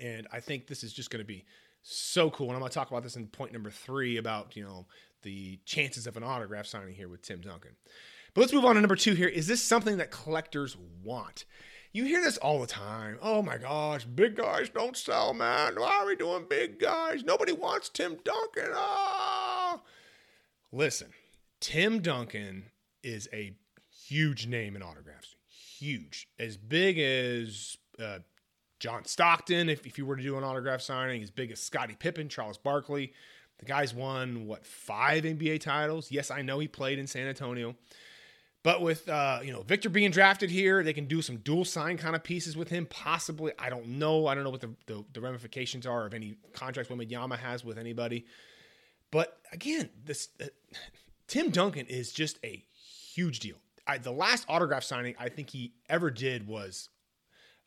And 0.00 0.26
I 0.32 0.40
think 0.40 0.66
this 0.66 0.82
is 0.82 0.92
just 0.92 1.10
going 1.10 1.22
to 1.22 1.26
be 1.26 1.44
so 1.82 2.30
cool. 2.30 2.46
And 2.46 2.54
I'm 2.54 2.60
going 2.60 2.70
to 2.70 2.74
talk 2.74 2.90
about 2.90 3.02
this 3.02 3.16
in 3.16 3.26
point 3.26 3.52
number 3.52 3.70
three 3.70 4.16
about, 4.16 4.56
you 4.56 4.64
know, 4.64 4.86
the 5.22 5.58
chances 5.64 6.06
of 6.06 6.16
an 6.16 6.22
autograph 6.22 6.66
signing 6.66 6.94
here 6.94 7.08
with 7.08 7.22
Tim 7.22 7.40
Duncan. 7.40 7.72
But 8.34 8.42
let's 8.42 8.52
move 8.52 8.64
on 8.64 8.76
to 8.76 8.80
number 8.80 8.96
two 8.96 9.14
here. 9.14 9.28
Is 9.28 9.46
this 9.46 9.62
something 9.62 9.98
that 9.98 10.10
collectors 10.10 10.76
want? 11.04 11.44
You 11.92 12.04
hear 12.04 12.22
this 12.22 12.38
all 12.38 12.60
the 12.60 12.66
time. 12.66 13.18
Oh 13.20 13.42
my 13.42 13.58
gosh, 13.58 14.06
big 14.06 14.36
guys 14.36 14.70
don't 14.70 14.96
sell, 14.96 15.34
man. 15.34 15.78
Why 15.78 15.98
are 16.00 16.06
we 16.06 16.16
doing 16.16 16.46
big 16.48 16.78
guys? 16.78 17.22
Nobody 17.22 17.52
wants 17.52 17.90
Tim 17.90 18.16
Duncan. 18.24 18.70
Oh. 18.74 19.82
Listen, 20.72 21.08
Tim 21.60 22.00
Duncan 22.00 22.64
is 23.02 23.28
a 23.34 23.52
huge 24.06 24.46
name 24.46 24.74
in 24.74 24.82
autographs. 24.82 25.36
Huge. 25.46 26.28
As 26.38 26.56
big 26.56 26.98
as 26.98 27.76
uh, 28.02 28.20
John 28.80 29.04
Stockton, 29.04 29.68
if, 29.68 29.86
if 29.86 29.98
you 29.98 30.06
were 30.06 30.16
to 30.16 30.22
do 30.22 30.38
an 30.38 30.44
autograph 30.44 30.80
signing, 30.80 31.22
as 31.22 31.30
big 31.30 31.50
as 31.50 31.60
Scottie 31.60 31.96
Pippen, 31.98 32.30
Charles 32.30 32.56
Barkley. 32.56 33.12
The 33.58 33.66
guy's 33.66 33.92
won, 33.94 34.46
what, 34.46 34.66
five 34.66 35.24
NBA 35.24 35.60
titles? 35.60 36.10
Yes, 36.10 36.30
I 36.30 36.40
know 36.40 36.58
he 36.58 36.68
played 36.68 36.98
in 36.98 37.06
San 37.06 37.28
Antonio. 37.28 37.76
But 38.62 38.80
with 38.80 39.08
uh, 39.08 39.40
you 39.42 39.52
know 39.52 39.62
Victor 39.62 39.88
being 39.88 40.10
drafted 40.10 40.50
here, 40.50 40.84
they 40.84 40.92
can 40.92 41.06
do 41.06 41.20
some 41.20 41.38
dual 41.38 41.64
sign 41.64 41.96
kind 41.96 42.14
of 42.14 42.22
pieces 42.22 42.56
with 42.56 42.68
him. 42.68 42.86
Possibly, 42.86 43.52
I 43.58 43.70
don't 43.70 43.86
know. 43.88 44.26
I 44.26 44.34
don't 44.34 44.44
know 44.44 44.50
what 44.50 44.60
the, 44.60 44.74
the, 44.86 45.04
the 45.12 45.20
ramifications 45.20 45.84
are 45.86 46.06
of 46.06 46.14
any 46.14 46.36
contracts 46.52 46.90
Wembanyama 46.92 47.38
has 47.38 47.64
with 47.64 47.76
anybody. 47.76 48.24
But 49.10 49.36
again, 49.52 49.90
this 50.04 50.28
uh, 50.40 50.46
Tim 51.26 51.50
Duncan 51.50 51.86
is 51.86 52.12
just 52.12 52.38
a 52.44 52.64
huge 53.14 53.40
deal. 53.40 53.56
I, 53.86 53.98
the 53.98 54.12
last 54.12 54.46
autograph 54.48 54.84
signing 54.84 55.16
I 55.18 55.28
think 55.28 55.50
he 55.50 55.74
ever 55.88 56.10
did 56.10 56.46
was 56.46 56.88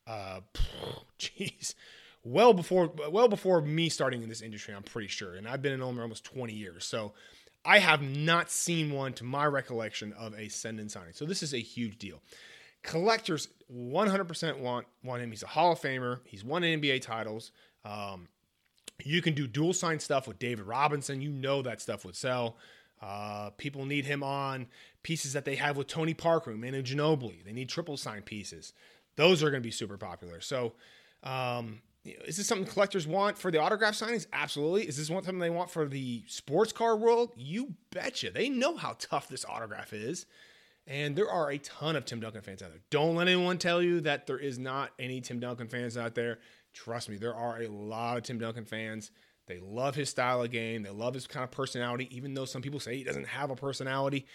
uh, 0.07 0.41
jeez, 1.19 1.75
well 2.23 2.53
before 2.53 2.89
well 3.09 3.27
before 3.27 3.61
me 3.61 3.89
starting 3.89 4.23
in 4.23 4.29
this 4.29 4.41
industry. 4.41 4.73
I'm 4.73 4.83
pretty 4.83 5.09
sure, 5.09 5.35
and 5.35 5.45
I've 5.45 5.61
been 5.61 5.73
in 5.73 5.81
Omer 5.81 6.03
almost 6.03 6.23
20 6.23 6.53
years, 6.53 6.85
so 6.85 7.13
I 7.65 7.79
have 7.79 8.01
not 8.01 8.51
seen 8.51 8.91
one 8.91 9.13
to 9.13 9.23
my 9.23 9.45
recollection 9.45 10.13
of 10.13 10.33
a 10.37 10.49
send-in 10.49 10.89
signing. 10.89 11.13
So 11.13 11.25
this 11.25 11.41
is 11.41 11.53
a 11.53 11.59
huge 11.59 11.97
deal. 11.97 12.21
Collectors 12.83 13.47
100% 13.73 14.59
want 14.59 14.85
want 15.03 15.23
him. 15.23 15.31
He's 15.31 15.43
a 15.43 15.47
Hall 15.47 15.71
of 15.71 15.79
Famer. 15.79 16.19
He's 16.25 16.43
won 16.43 16.61
NBA 16.61 17.01
titles. 17.01 17.51
Um, 17.83 18.27
you 19.03 19.21
can 19.21 19.33
do 19.33 19.47
dual 19.47 19.73
sign 19.73 19.99
stuff 19.99 20.27
with 20.27 20.39
David 20.39 20.65
Robinson. 20.65 21.21
You 21.21 21.29
know 21.29 21.61
that 21.63 21.81
stuff 21.81 22.05
would 22.05 22.15
sell. 22.15 22.57
Uh, 23.01 23.49
people 23.57 23.85
need 23.85 24.05
him 24.05 24.23
on 24.23 24.67
pieces 25.03 25.33
that 25.33 25.45
they 25.45 25.55
have 25.55 25.77
with 25.77 25.87
Tony 25.87 26.13
Parker, 26.13 26.51
Manu 26.51 26.81
Ginobili. 26.81 27.43
They 27.43 27.51
need 27.51 27.69
triple 27.69 27.97
sign 27.97 28.21
pieces 28.21 28.73
those 29.15 29.43
are 29.43 29.49
going 29.49 29.61
to 29.61 29.67
be 29.67 29.71
super 29.71 29.97
popular. 29.97 30.41
So, 30.41 30.73
um, 31.23 31.81
is 32.05 32.37
this 32.37 32.47
something 32.47 32.67
collectors 32.67 33.07
want 33.07 33.37
for 33.37 33.51
the 33.51 33.59
autograph 33.59 33.95
signings? 33.95 34.27
Absolutely. 34.31 34.87
Is 34.87 34.97
this 34.97 35.07
something 35.07 35.39
they 35.39 35.49
want 35.49 35.69
for 35.69 35.87
the 35.87 36.23
sports 36.27 36.71
card 36.71 36.99
world? 36.99 37.31
You 37.35 37.73
betcha. 37.91 38.31
They 38.31 38.49
know 38.49 38.77
how 38.77 38.95
tough 38.99 39.27
this 39.27 39.45
autograph 39.45 39.93
is. 39.93 40.25
And 40.87 41.15
there 41.15 41.29
are 41.29 41.49
a 41.49 41.57
ton 41.57 41.95
of 41.95 42.05
Tim 42.05 42.19
Duncan 42.19 42.41
fans 42.41 42.61
out 42.61 42.69
there. 42.69 42.81
Don't 42.91 43.15
let 43.15 43.27
anyone 43.27 43.57
tell 43.57 43.81
you 43.81 44.01
that 44.01 44.27
there 44.27 44.37
is 44.37 44.59
not 44.59 44.91
any 44.99 45.19
Tim 45.19 45.39
Duncan 45.39 45.67
fans 45.67 45.97
out 45.97 46.13
there. 46.13 46.39
Trust 46.73 47.09
me, 47.09 47.17
there 47.17 47.33
are 47.33 47.61
a 47.61 47.67
lot 47.67 48.17
of 48.17 48.23
Tim 48.23 48.37
Duncan 48.37 48.65
fans. 48.65 49.09
They 49.47 49.59
love 49.59 49.95
his 49.95 50.09
style 50.09 50.43
of 50.43 50.51
game. 50.51 50.83
They 50.83 50.91
love 50.91 51.15
his 51.15 51.25
kind 51.25 51.43
of 51.43 51.51
personality, 51.51 52.15
even 52.15 52.33
though 52.33 52.45
some 52.45 52.61
people 52.61 52.79
say 52.79 52.97
he 52.97 53.03
doesn't 53.03 53.27
have 53.27 53.49
a 53.49 53.55
personality. 53.55 54.27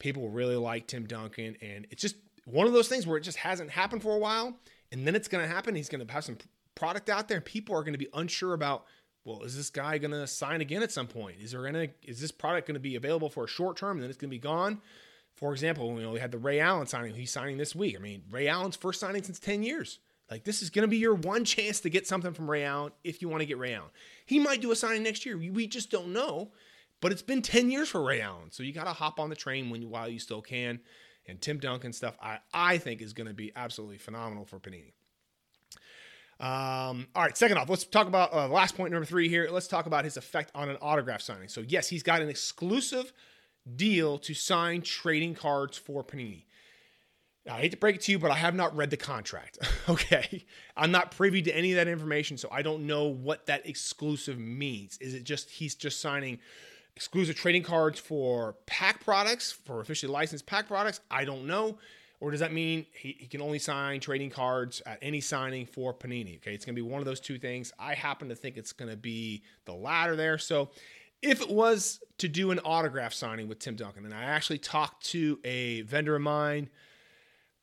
People 0.00 0.28
really 0.28 0.56
like 0.56 0.88
Tim 0.88 1.06
Duncan. 1.06 1.56
And 1.62 1.86
it's 1.90 2.02
just 2.02 2.16
one 2.46 2.66
of 2.66 2.72
those 2.72 2.88
things 2.88 3.06
where 3.06 3.16
it 3.16 3.22
just 3.22 3.38
hasn't 3.38 3.70
happened 3.70 4.02
for 4.02 4.14
a 4.14 4.18
while. 4.18 4.56
And 4.90 5.06
then 5.06 5.14
it's 5.14 5.28
going 5.28 5.46
to 5.46 5.52
happen. 5.52 5.74
He's 5.74 5.88
going 5.88 6.04
to 6.04 6.12
have 6.12 6.24
some 6.24 6.36
product 6.74 7.08
out 7.08 7.28
there, 7.28 7.38
and 7.38 7.44
people 7.44 7.76
are 7.76 7.82
going 7.82 7.94
to 7.94 7.98
be 7.98 8.08
unsure 8.14 8.54
about 8.54 8.84
well, 9.24 9.42
is 9.42 9.56
this 9.56 9.70
guy 9.70 9.98
going 9.98 10.10
to 10.10 10.26
sign 10.26 10.60
again 10.60 10.82
at 10.82 10.90
some 10.90 11.06
point? 11.06 11.36
Is 11.40 11.52
there 11.52 11.62
going 11.62 11.90
is 12.02 12.20
this 12.20 12.32
product 12.32 12.66
going 12.66 12.74
to 12.74 12.80
be 12.80 12.96
available 12.96 13.30
for 13.30 13.44
a 13.44 13.48
short 13.48 13.76
term 13.76 13.96
and 13.96 14.02
then 14.02 14.10
it's 14.10 14.18
going 14.18 14.30
to 14.30 14.34
be 14.34 14.40
gone? 14.40 14.80
For 15.36 15.52
example, 15.52 15.94
you 15.96 16.02
know, 16.02 16.12
we 16.12 16.20
had 16.20 16.32
the 16.32 16.38
Ray 16.38 16.60
Allen 16.60 16.86
signing. 16.86 17.14
He's 17.14 17.30
signing 17.30 17.56
this 17.56 17.74
week. 17.74 17.96
I 17.96 18.00
mean, 18.00 18.22
Ray 18.30 18.48
Allen's 18.48 18.76
first 18.76 19.00
signing 19.00 19.22
since 19.22 19.38
10 19.38 19.62
years. 19.62 19.98
Like 20.30 20.44
this 20.44 20.62
is 20.62 20.70
going 20.70 20.82
to 20.82 20.88
be 20.88 20.98
your 20.98 21.14
one 21.14 21.44
chance 21.44 21.80
to 21.80 21.90
get 21.90 22.06
something 22.06 22.32
from 22.32 22.50
Ray 22.50 22.64
Allen 22.64 22.92
if 23.04 23.22
you 23.22 23.28
want 23.28 23.42
to 23.42 23.46
get 23.46 23.58
Ray 23.58 23.74
Allen. 23.74 23.90
He 24.26 24.38
might 24.38 24.60
do 24.60 24.72
a 24.72 24.76
signing 24.76 25.02
next 25.02 25.24
year. 25.24 25.36
We 25.36 25.66
just 25.66 25.90
don't 25.90 26.12
know. 26.12 26.50
But 27.00 27.10
it's 27.10 27.22
been 27.22 27.42
10 27.42 27.70
years 27.70 27.88
for 27.88 28.00
Ray 28.00 28.20
Allen. 28.20 28.50
So 28.50 28.62
you 28.62 28.72
got 28.72 28.84
to 28.84 28.92
hop 28.92 29.18
on 29.18 29.28
the 29.28 29.36
train 29.36 29.70
when 29.70 29.82
you, 29.82 29.88
while 29.88 30.08
you 30.08 30.20
still 30.20 30.40
can. 30.40 30.80
And 31.26 31.40
Tim 31.40 31.58
Duncan 31.58 31.92
stuff, 31.92 32.16
I, 32.22 32.38
I 32.54 32.78
think 32.78 33.02
is 33.02 33.12
going 33.12 33.26
to 33.26 33.34
be 33.34 33.52
absolutely 33.54 33.98
phenomenal 33.98 34.44
for 34.44 34.58
Panini. 34.58 34.92
Um, 36.40 37.06
all 37.14 37.22
right, 37.22 37.36
second 37.36 37.58
off, 37.58 37.68
let's 37.68 37.84
talk 37.84 38.08
about 38.08 38.32
uh, 38.32 38.48
last 38.48 38.76
point 38.76 38.92
number 38.92 39.06
three 39.06 39.28
here. 39.28 39.48
Let's 39.50 39.68
talk 39.68 39.86
about 39.86 40.04
his 40.04 40.16
effect 40.16 40.50
on 40.54 40.68
an 40.68 40.76
autograph 40.82 41.20
signing. 41.20 41.48
So, 41.48 41.60
yes, 41.60 41.88
he's 41.88 42.02
got 42.02 42.20
an 42.20 42.28
exclusive 42.28 43.12
deal 43.76 44.18
to 44.18 44.34
sign 44.34 44.82
trading 44.82 45.34
cards 45.34 45.78
for 45.78 46.02
Panini. 46.02 46.44
I 47.50 47.58
hate 47.58 47.72
to 47.72 47.76
break 47.76 47.96
it 47.96 48.02
to 48.02 48.12
you, 48.12 48.18
but 48.18 48.30
I 48.30 48.36
have 48.36 48.54
not 48.54 48.76
read 48.76 48.90
the 48.90 48.96
contract. 48.96 49.58
okay. 49.88 50.44
I'm 50.76 50.92
not 50.92 51.10
privy 51.10 51.42
to 51.42 51.56
any 51.56 51.72
of 51.72 51.76
that 51.76 51.88
information, 51.88 52.36
so 52.36 52.48
I 52.52 52.62
don't 52.62 52.86
know 52.86 53.06
what 53.06 53.46
that 53.46 53.66
exclusive 53.66 54.38
means. 54.38 54.96
Is 55.00 55.14
it 55.14 55.24
just 55.24 55.50
he's 55.50 55.74
just 55.74 56.00
signing 56.00 56.38
exclusive 56.94 57.34
trading 57.34 57.64
cards 57.64 57.98
for 57.98 58.56
pack 58.66 59.04
products, 59.04 59.50
for 59.50 59.80
officially 59.80 60.12
licensed 60.12 60.46
pack 60.46 60.68
products? 60.68 61.00
I 61.10 61.24
don't 61.24 61.46
know. 61.46 61.78
Or 62.22 62.30
does 62.30 62.38
that 62.38 62.52
mean 62.52 62.86
he, 62.94 63.16
he 63.18 63.26
can 63.26 63.42
only 63.42 63.58
sign 63.58 63.98
trading 63.98 64.30
cards 64.30 64.80
at 64.86 64.96
any 65.02 65.20
signing 65.20 65.66
for 65.66 65.92
Panini? 65.92 66.36
Okay, 66.36 66.54
it's 66.54 66.64
going 66.64 66.76
to 66.76 66.80
be 66.80 66.88
one 66.88 67.00
of 67.00 67.04
those 67.04 67.18
two 67.18 67.36
things. 67.36 67.72
I 67.80 67.94
happen 67.94 68.28
to 68.28 68.36
think 68.36 68.56
it's 68.56 68.72
going 68.72 68.92
to 68.92 68.96
be 68.96 69.42
the 69.64 69.72
latter 69.72 70.14
there. 70.14 70.38
So 70.38 70.70
if 71.20 71.42
it 71.42 71.50
was 71.50 71.98
to 72.18 72.28
do 72.28 72.52
an 72.52 72.60
autograph 72.60 73.12
signing 73.12 73.48
with 73.48 73.58
Tim 73.58 73.74
Duncan, 73.74 74.04
and 74.04 74.14
I 74.14 74.22
actually 74.22 74.58
talked 74.58 75.04
to 75.06 75.40
a 75.42 75.80
vendor 75.80 76.14
of 76.14 76.22
mine 76.22 76.70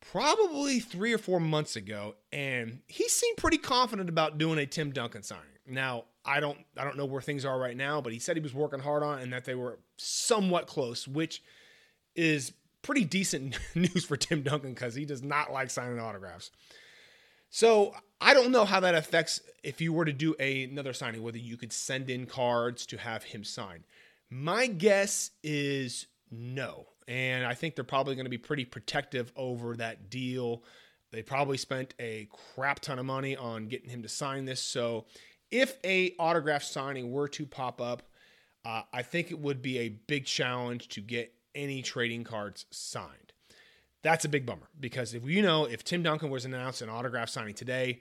probably 0.01 0.81
three 0.81 1.13
or 1.13 1.19
four 1.19 1.39
months 1.39 1.77
ago, 1.77 2.15
and 2.33 2.81
he 2.87 3.07
seemed 3.07 3.37
pretty 3.37 3.59
confident 3.59 4.09
about 4.09 4.37
doing 4.37 4.59
a 4.59 4.65
Tim 4.65 4.91
Duncan 4.91 5.23
signing. 5.23 5.45
Now, 5.67 6.03
I 6.25 6.41
don't 6.41 6.57
I 6.75 6.83
don't 6.83 6.97
know 6.97 7.05
where 7.05 7.21
things 7.21 7.45
are 7.45 7.57
right 7.57 7.77
now, 7.77 8.01
but 8.01 8.11
he 8.11 8.19
said 8.19 8.35
he 8.35 8.43
was 8.43 8.53
working 8.53 8.81
hard 8.81 9.03
on 9.03 9.19
it 9.19 9.23
and 9.23 9.31
that 9.31 9.45
they 9.45 9.55
were 9.55 9.79
somewhat 9.95 10.67
close, 10.67 11.07
which 11.07 11.41
is 12.13 12.51
pretty 12.81 13.03
decent 13.03 13.57
news 13.75 14.05
for 14.05 14.17
Tim 14.17 14.43
Duncan 14.43 14.73
because 14.73 14.95
he 14.95 15.05
does 15.05 15.23
not 15.23 15.51
like 15.51 15.69
signing 15.69 15.99
autographs. 15.99 16.51
So 17.49 17.95
I 18.21 18.33
don't 18.33 18.51
know 18.51 18.65
how 18.65 18.79
that 18.81 18.95
affects 18.95 19.41
if 19.63 19.81
you 19.81 19.91
were 19.91 20.05
to 20.05 20.13
do 20.13 20.35
a, 20.39 20.63
another 20.63 20.93
signing, 20.93 21.23
whether 21.23 21.37
you 21.37 21.57
could 21.57 21.73
send 21.73 22.09
in 22.09 22.25
cards 22.25 22.85
to 22.87 22.97
have 22.97 23.23
him 23.23 23.43
sign. 23.43 23.83
My 24.29 24.67
guess 24.67 25.31
is 25.43 26.05
no. 26.31 26.85
And 27.07 27.45
I 27.45 27.55
think 27.55 27.75
they're 27.75 27.83
probably 27.83 28.13
going 28.15 28.27
to 28.27 28.29
be 28.29 28.37
pretty 28.37 28.65
protective 28.65 29.31
over 29.35 29.75
that 29.77 30.11
deal. 30.11 30.63
They 31.11 31.23
probably 31.23 31.57
spent 31.57 31.95
a 31.99 32.27
crap 32.53 32.81
ton 32.81 32.99
of 32.99 33.05
money 33.05 33.35
on 33.35 33.67
getting 33.67 33.89
him 33.89 34.03
to 34.03 34.09
sign 34.09 34.45
this. 34.45 34.61
So 34.61 35.05
if 35.49 35.77
a 35.83 36.13
autograph 36.19 36.61
signing 36.61 37.11
were 37.11 37.27
to 37.29 37.47
pop 37.47 37.81
up, 37.81 38.03
uh, 38.63 38.83
I 38.93 39.01
think 39.01 39.31
it 39.31 39.39
would 39.39 39.63
be 39.63 39.79
a 39.79 39.89
big 39.89 40.25
challenge 40.25 40.89
to 40.89 41.01
get 41.01 41.33
any 41.55 41.81
trading 41.81 42.23
cards 42.23 42.65
signed. 42.71 43.33
That's 44.01 44.23
a 44.23 44.29
big 44.29 44.45
bummer 44.45 44.69
because 44.79 45.13
if 45.13 45.25
you 45.25 45.41
know, 45.41 45.65
if 45.65 45.83
Tim 45.83 46.03
Duncan 46.03 46.29
was 46.29 46.45
announced 46.45 46.81
an 46.81 46.89
autograph 46.89 47.29
signing 47.29 47.53
today, 47.53 47.99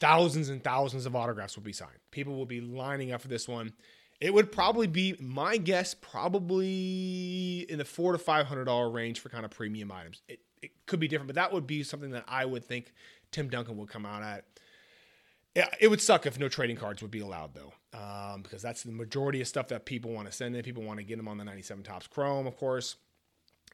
thousands 0.00 0.48
and 0.48 0.62
thousands 0.62 1.06
of 1.06 1.16
autographs 1.16 1.56
would 1.56 1.64
be 1.64 1.72
signed. 1.72 1.98
People 2.10 2.36
will 2.36 2.46
be 2.46 2.60
lining 2.60 3.12
up 3.12 3.20
for 3.20 3.28
this 3.28 3.48
one. 3.48 3.72
It 4.20 4.32
would 4.32 4.52
probably 4.52 4.86
be 4.86 5.16
my 5.18 5.56
guess, 5.56 5.94
probably 5.94 7.66
in 7.68 7.78
the 7.78 7.84
four 7.84 8.12
to 8.12 8.18
five 8.18 8.46
hundred 8.46 8.66
dollar 8.66 8.88
range 8.88 9.20
for 9.20 9.28
kind 9.28 9.44
of 9.44 9.50
premium 9.50 9.90
items. 9.90 10.22
It, 10.28 10.40
it 10.62 10.70
could 10.86 11.00
be 11.00 11.08
different, 11.08 11.28
but 11.28 11.36
that 11.36 11.52
would 11.52 11.66
be 11.66 11.82
something 11.82 12.10
that 12.10 12.24
I 12.28 12.44
would 12.44 12.64
think 12.64 12.92
Tim 13.32 13.48
Duncan 13.48 13.76
would 13.76 13.88
come 13.88 14.06
out 14.06 14.22
at. 14.22 14.44
Yeah, 15.54 15.68
it 15.78 15.88
would 15.88 16.00
suck 16.00 16.26
if 16.26 16.38
no 16.38 16.48
trading 16.48 16.76
cards 16.76 17.00
would 17.00 17.12
be 17.12 17.20
allowed 17.20 17.54
though, 17.54 17.72
um, 17.96 18.42
because 18.42 18.60
that's 18.60 18.82
the 18.82 18.90
majority 18.90 19.40
of 19.40 19.46
stuff 19.46 19.68
that 19.68 19.84
people 19.84 20.12
want 20.12 20.26
to 20.26 20.32
send 20.32 20.56
in. 20.56 20.62
People 20.62 20.82
want 20.82 20.98
to 20.98 21.04
get 21.04 21.16
them 21.16 21.28
on 21.28 21.38
the 21.38 21.44
97 21.44 21.84
Topps 21.84 22.08
Chrome, 22.08 22.48
of 22.48 22.56
course, 22.56 22.96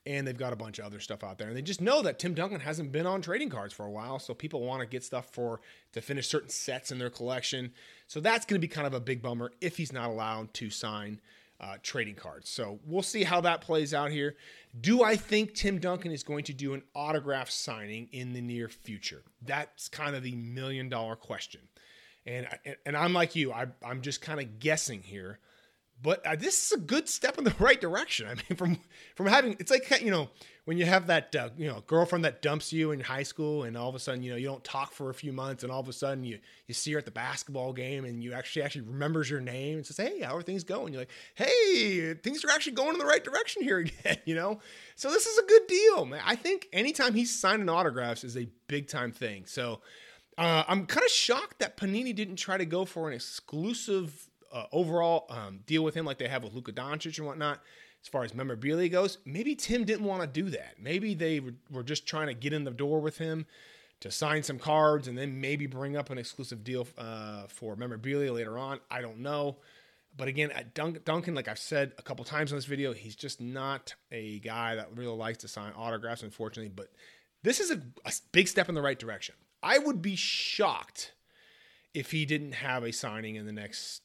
and 0.04 0.26
they've 0.26 0.36
got 0.36 0.52
a 0.52 0.56
bunch 0.56 0.78
of 0.78 0.84
other 0.84 1.00
stuff 1.00 1.24
out 1.24 1.38
there. 1.38 1.48
And 1.48 1.56
they 1.56 1.62
just 1.62 1.80
know 1.80 2.02
that 2.02 2.18
Tim 2.18 2.34
Duncan 2.34 2.60
hasn't 2.60 2.92
been 2.92 3.06
on 3.06 3.22
trading 3.22 3.48
cards 3.48 3.72
for 3.72 3.86
a 3.86 3.90
while, 3.90 4.18
so 4.18 4.34
people 4.34 4.60
want 4.60 4.80
to 4.80 4.86
get 4.86 5.02
stuff 5.02 5.30
for 5.32 5.62
to 5.92 6.02
finish 6.02 6.28
certain 6.28 6.50
sets 6.50 6.92
in 6.92 6.98
their 6.98 7.08
collection. 7.08 7.72
So 8.08 8.20
that's 8.20 8.44
going 8.44 8.60
to 8.60 8.66
be 8.66 8.68
kind 8.68 8.86
of 8.86 8.92
a 8.92 9.00
big 9.00 9.22
bummer 9.22 9.50
if 9.62 9.78
he's 9.78 9.92
not 9.92 10.10
allowed 10.10 10.52
to 10.54 10.68
sign 10.68 11.20
uh, 11.60 11.76
trading 11.82 12.14
cards. 12.14 12.48
So 12.48 12.80
we'll 12.86 13.02
see 13.02 13.22
how 13.22 13.40
that 13.42 13.60
plays 13.60 13.92
out 13.92 14.10
here. 14.10 14.36
Do 14.80 15.02
I 15.02 15.16
think 15.16 15.54
Tim 15.54 15.78
Duncan 15.78 16.10
is 16.10 16.22
going 16.22 16.44
to 16.44 16.52
do 16.52 16.74
an 16.74 16.82
autograph 16.94 17.50
signing 17.50 18.08
in 18.12 18.32
the 18.32 18.40
near 18.40 18.68
future? 18.68 19.22
That's 19.42 19.88
kind 19.88 20.16
of 20.16 20.22
the 20.22 20.34
million 20.34 20.88
dollar 20.88 21.16
question. 21.16 21.60
And 22.26 22.46
and 22.86 22.96
I'm 22.96 23.12
like 23.12 23.34
you, 23.34 23.52
I, 23.52 23.66
I'm 23.84 24.02
just 24.02 24.20
kind 24.20 24.40
of 24.40 24.58
guessing 24.58 25.02
here, 25.02 25.38
but 26.02 26.24
uh, 26.26 26.36
this 26.36 26.66
is 26.66 26.72
a 26.72 26.80
good 26.80 27.08
step 27.08 27.38
in 27.38 27.44
the 27.44 27.54
right 27.58 27.80
direction. 27.80 28.26
I 28.26 28.34
mean, 28.34 28.56
from 28.56 28.78
from 29.14 29.26
having 29.26 29.56
it's 29.58 29.70
like 29.70 30.00
you 30.00 30.10
know 30.10 30.28
when 30.64 30.78
you 30.78 30.86
have 30.86 31.08
that 31.08 31.34
uh, 31.34 31.48
you 31.56 31.66
know 31.66 31.82
girlfriend 31.86 32.24
that 32.24 32.42
dumps 32.42 32.72
you 32.72 32.92
in 32.92 33.00
high 33.00 33.22
school, 33.22 33.64
and 33.64 33.76
all 33.76 33.88
of 33.88 33.94
a 33.94 33.98
sudden 33.98 34.22
you 34.22 34.30
know 34.30 34.36
you 34.36 34.46
don't 34.46 34.64
talk 34.64 34.92
for 34.92 35.10
a 35.10 35.14
few 35.14 35.32
months, 35.32 35.62
and 35.62 35.72
all 35.72 35.80
of 35.80 35.88
a 35.88 35.92
sudden 35.92 36.24
you 36.24 36.38
you 36.66 36.74
see 36.74 36.92
her 36.92 36.98
at 36.98 37.04
the 37.04 37.10
basketball 37.10 37.72
game, 37.72 38.04
and 38.04 38.22
you 38.22 38.32
actually 38.32 38.62
actually 38.62 38.82
remembers 38.82 39.28
your 39.28 39.40
name 39.40 39.76
and 39.76 39.86
says, 39.86 39.96
"Hey, 39.96 40.20
how 40.20 40.36
are 40.36 40.42
things 40.42 40.64
going?" 40.64 40.92
You're 40.92 41.02
like, 41.02 41.10
"Hey, 41.34 42.14
things 42.14 42.44
are 42.44 42.50
actually 42.50 42.72
going 42.72 42.92
in 42.92 42.98
the 42.98 43.06
right 43.06 43.22
direction 43.22 43.62
here 43.62 43.78
again," 44.04 44.18
you 44.24 44.34
know. 44.34 44.60
So 44.96 45.10
this 45.10 45.26
is 45.26 45.38
a 45.38 45.46
good 45.46 45.66
deal, 45.66 46.04
man. 46.06 46.22
I 46.24 46.36
think 46.36 46.68
anytime 46.72 47.14
he's 47.14 47.38
signing 47.38 47.68
autographs 47.68 48.24
is 48.24 48.36
a 48.36 48.48
big 48.68 48.88
time 48.88 49.12
thing. 49.12 49.44
So 49.46 49.80
uh, 50.38 50.64
I'm 50.66 50.86
kind 50.86 51.04
of 51.04 51.10
shocked 51.10 51.58
that 51.58 51.76
Panini 51.76 52.14
didn't 52.14 52.36
try 52.36 52.56
to 52.56 52.64
go 52.64 52.84
for 52.84 53.08
an 53.08 53.14
exclusive 53.14 54.29
uh, 54.52 54.64
overall 54.72 55.26
um, 55.30 55.60
deal 55.66 55.82
with 55.82 55.94
him 55.94 56.04
like 56.04 56.18
they 56.18 56.28
have 56.28 56.42
with 56.42 56.54
Luka 56.54 56.72
Doncic 56.72 57.18
and 57.18 57.26
whatnot. 57.26 57.60
As 58.02 58.08
far 58.08 58.24
as 58.24 58.34
memorabilia 58.34 58.88
goes, 58.88 59.18
maybe 59.26 59.54
Tim 59.54 59.84
didn't 59.84 60.06
want 60.06 60.22
to 60.22 60.26
do 60.26 60.48
that. 60.50 60.76
Maybe 60.80 61.14
they 61.14 61.40
were 61.70 61.82
just 61.82 62.06
trying 62.06 62.28
to 62.28 62.34
get 62.34 62.54
in 62.54 62.64
the 62.64 62.70
door 62.70 63.00
with 63.00 63.18
him 63.18 63.46
to 64.00 64.10
sign 64.10 64.42
some 64.42 64.58
cards 64.58 65.06
and 65.06 65.18
then 65.18 65.40
maybe 65.40 65.66
bring 65.66 65.96
up 65.96 66.08
an 66.08 66.16
exclusive 66.16 66.64
deal 66.64 66.88
uh, 66.96 67.46
for 67.48 67.76
memorabilia 67.76 68.32
later 68.32 68.56
on. 68.58 68.80
I 68.90 69.02
don't 69.02 69.18
know. 69.18 69.58
But 70.16 70.28
again, 70.28 70.50
Duncan, 70.74 71.34
like 71.34 71.46
I've 71.46 71.58
said 71.58 71.92
a 71.98 72.02
couple 72.02 72.24
times 72.24 72.52
in 72.52 72.58
this 72.58 72.64
video, 72.64 72.92
he's 72.92 73.14
just 73.14 73.40
not 73.40 73.94
a 74.10 74.40
guy 74.40 74.74
that 74.74 74.96
really 74.96 75.16
likes 75.16 75.38
to 75.38 75.48
sign 75.48 75.72
autographs, 75.76 76.22
unfortunately. 76.22 76.72
But 76.74 76.90
this 77.42 77.60
is 77.60 77.70
a, 77.70 77.80
a 78.04 78.12
big 78.32 78.48
step 78.48 78.68
in 78.68 78.74
the 78.74 78.82
right 78.82 78.98
direction. 78.98 79.34
I 79.62 79.78
would 79.78 80.02
be 80.02 80.16
shocked 80.16 81.12
if 81.94 82.10
he 82.10 82.24
didn't 82.24 82.52
have 82.52 82.82
a 82.82 82.92
signing 82.92 83.36
in 83.36 83.46
the 83.46 83.52
next 83.52 84.02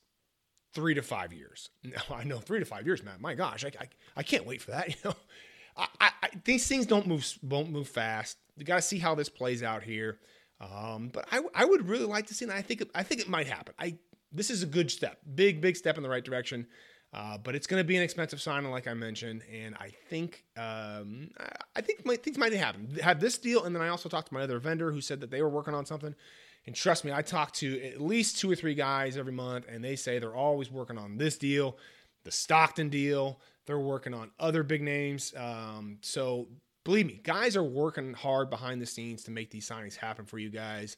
three 0.76 0.94
to 0.94 1.02
five 1.02 1.34
years. 1.34 1.70
Now 1.84 2.16
I 2.16 2.24
know 2.24 2.38
three 2.38 2.60
to 2.60 2.66
five 2.66 2.86
years, 2.86 3.04
man. 3.04 3.16
My 3.20 3.34
gosh, 3.34 3.66
I, 3.66 3.72
I, 3.80 3.90
I 4.18 4.24
can't 4.24 4.46
wait 4.46 4.62
for 4.62 4.72
that. 4.72 4.90
You 4.96 4.96
know, 5.06 5.16
I, 5.78 6.12
I, 6.22 6.30
these 6.44 6.68
things 6.68 6.86
don't 6.86 7.08
move 7.08 7.26
won't 7.42 7.70
move 7.72 7.88
fast. 7.88 8.38
You 8.58 8.66
got 8.66 8.76
to 8.76 8.82
see 8.82 9.00
how 9.00 9.16
this 9.16 9.28
plays 9.28 9.64
out 9.64 9.84
here. 9.84 10.20
Um, 10.62 11.10
but 11.10 11.28
I, 11.32 11.42
I 11.54 11.66
would 11.66 11.90
really 11.90 12.06
like 12.06 12.28
to 12.28 12.34
see, 12.34 12.46
and 12.46 12.54
I 12.54 12.62
think 12.62 12.84
I 12.94 13.04
think 13.04 13.20
it 13.20 13.28
might 13.28 13.48
happen. 13.48 13.74
I 13.78 13.98
this 14.32 14.50
is 14.50 14.64
a 14.64 14.66
good 14.66 14.90
step, 14.90 15.20
big 15.36 15.60
big 15.60 15.76
step 15.76 15.98
in 15.98 16.04
the 16.04 16.10
right 16.10 16.24
direction. 16.24 16.68
Uh, 17.16 17.38
but 17.38 17.56
it's 17.56 17.66
going 17.66 17.80
to 17.80 17.88
be 17.88 17.96
an 17.96 18.04
expensive 18.04 18.42
signing, 18.42 18.70
like 18.72 18.90
I 18.90 18.94
mentioned, 18.94 19.44
and 19.50 19.74
I 19.76 19.90
think 20.10 20.44
um, 20.58 21.30
I 21.74 21.80
think 21.80 22.06
my, 22.06 22.18
things 22.18 22.38
might 22.38 22.52
happen. 22.52 22.90
Have 23.02 23.22
this 23.22 23.38
deal, 23.38 23.64
and 23.64 23.74
then 23.74 23.82
I 23.82 23.88
also 23.88 24.10
talked 24.10 24.28
to 24.28 24.34
my 24.34 24.42
other 24.42 24.60
vendor 24.60 24.92
who 24.92 25.00
said 25.00 25.22
that 25.22 25.32
they 25.32 25.42
were 25.42 25.50
working 25.50 25.74
on 25.74 25.86
something. 25.86 26.14
And 26.66 26.76
trust 26.76 27.06
me, 27.06 27.14
I 27.14 27.22
talk 27.22 27.54
to 27.54 27.82
at 27.86 28.02
least 28.02 28.40
two 28.40 28.52
or 28.52 28.56
three 28.56 28.74
guys 28.74 29.16
every 29.16 29.32
month, 29.32 29.66
and 29.70 29.82
they 29.82 29.96
say 29.96 30.20
they're 30.20 30.36
always 30.36 30.70
working 30.70 30.98
on 30.98 31.18
this 31.18 31.38
deal, 31.38 31.78
the 32.26 32.32
Stockton 32.32 32.90
deal. 32.90 33.40
They're 33.66 33.80
working 33.80 34.14
on 34.14 34.32
other 34.38 34.64
big 34.64 34.82
names. 34.82 35.34
Um, 35.38 36.00
so 36.02 36.50
believe 36.84 37.06
me, 37.06 37.22
guys 37.24 37.56
are 37.56 37.64
working 37.64 38.14
hard 38.14 38.50
behind 38.50 38.82
the 38.82 38.86
scenes 38.86 39.24
to 39.24 39.32
make 39.32 39.52
these 39.52 39.70
signings 39.70 39.96
happen 39.96 40.26
for 40.26 40.38
you 40.38 40.50
guys. 40.50 40.98